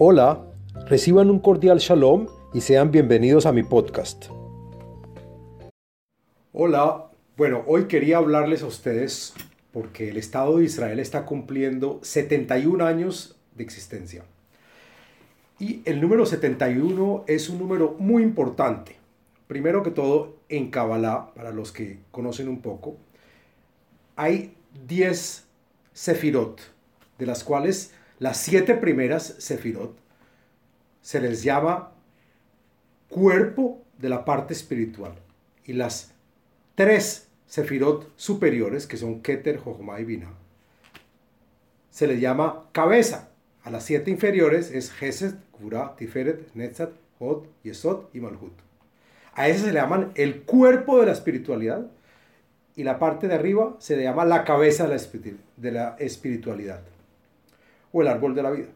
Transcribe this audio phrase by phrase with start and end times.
[0.00, 0.44] Hola,
[0.86, 4.26] reciban un cordial shalom y sean bienvenidos a mi podcast.
[6.52, 9.34] Hola, bueno, hoy quería hablarles a ustedes
[9.72, 14.22] porque el Estado de Israel está cumpliendo 71 años de existencia.
[15.58, 18.94] Y el número 71 es un número muy importante.
[19.48, 22.98] Primero que todo, en Kabbalah, para los que conocen un poco,
[24.14, 24.54] hay
[24.86, 25.44] 10
[25.92, 26.60] sefirot,
[27.18, 29.96] de las cuales las siete primeras sefirot
[31.02, 31.92] se les llama
[33.08, 35.12] cuerpo de la parte espiritual.
[35.64, 36.12] Y las
[36.74, 40.34] tres sefirot superiores, que son Keter, Jochma y Binah,
[41.90, 43.30] se les llama cabeza.
[43.62, 48.52] A las siete inferiores es Gesed, Kura, Tiferet, Netzat, Hod, Yesod y Malhut.
[49.34, 51.86] A ese se le llaman el cuerpo de la espiritualidad
[52.74, 56.82] y la parte de arriba se le llama la cabeza de la espiritualidad
[57.92, 58.68] o el árbol de la vida.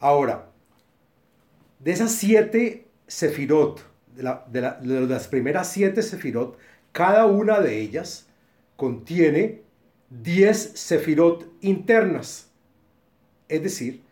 [0.00, 0.50] Ahora,
[1.78, 6.58] de esas siete sefirot, de, las primeras siete sefirot,
[6.92, 8.26] cada una de ellas
[8.76, 9.62] contiene
[10.10, 12.50] diez sefirot internas.
[13.48, 14.02] Es decir,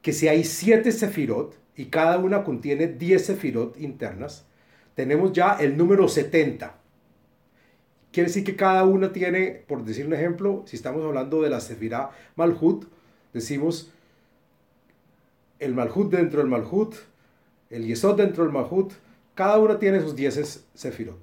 [0.00, 4.44] que si hay siete sefirot y cada una contiene diez sefirot internas,
[4.94, 6.81] tenemos ya el número 70.
[8.12, 11.60] Quiere decir que cada una tiene, por decir un ejemplo, si estamos hablando de la
[11.60, 12.84] Sefirá Malhut,
[13.32, 13.90] decimos
[15.58, 16.94] el Malhut dentro del Malhut,
[17.70, 18.92] el Yesod dentro del Malhut,
[19.34, 21.20] cada una tiene sus 10 Sefirot.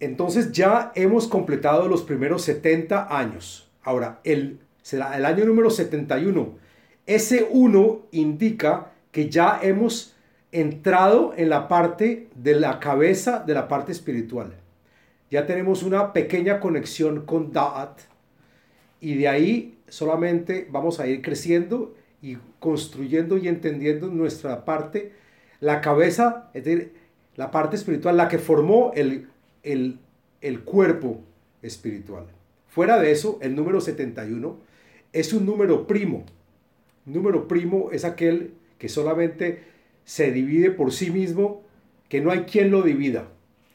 [0.00, 3.70] Entonces ya hemos completado los primeros 70 años.
[3.82, 6.58] Ahora, el, será el año número 71.
[7.06, 10.14] Ese 1 indica que ya hemos
[10.52, 14.59] entrado en la parte de la cabeza de la parte espiritual
[15.30, 18.00] ya tenemos una pequeña conexión con Da'at
[19.00, 25.12] y de ahí solamente vamos a ir creciendo y construyendo y entendiendo nuestra parte,
[25.60, 26.92] la cabeza, es decir,
[27.36, 29.28] la parte espiritual, la que formó el,
[29.62, 29.98] el,
[30.40, 31.20] el cuerpo
[31.62, 32.26] espiritual.
[32.68, 34.58] Fuera de eso, el número 71
[35.12, 36.24] es un número primo.
[37.06, 39.62] Número primo es aquel que solamente
[40.04, 41.62] se divide por sí mismo,
[42.08, 43.28] que no hay quien lo divida.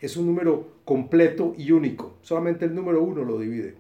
[0.06, 2.16] Es un número completo y único.
[2.22, 3.74] Solamente el número uno lo divide.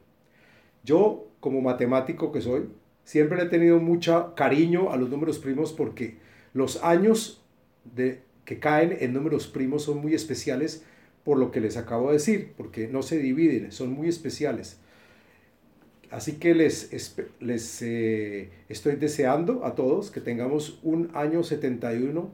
[0.83, 2.63] Yo, como matemático que soy,
[3.03, 6.17] siempre he tenido mucho cariño a los números primos porque
[6.53, 7.43] los años
[7.83, 10.83] de, que caen en números primos son muy especiales
[11.23, 14.79] por lo que les acabo de decir, porque no se dividen, son muy especiales.
[16.09, 16.89] Así que les,
[17.39, 22.31] les eh, estoy deseando a todos que tengamos un año 71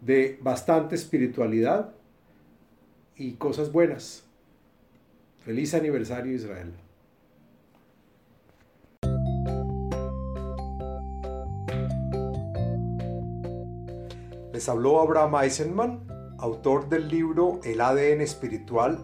[0.00, 1.92] de bastante espiritualidad,
[3.18, 4.24] y cosas buenas.
[5.44, 6.72] Feliz aniversario Israel.
[14.52, 16.06] Les habló Abraham Eisenman,
[16.38, 18.98] autor del libro El ADN espiritual,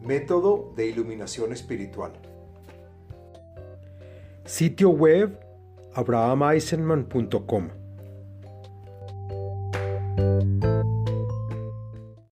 [0.00, 2.12] método de iluminación espiritual.
[4.44, 5.38] Sitio web
[5.94, 7.79] abrahameisenman.com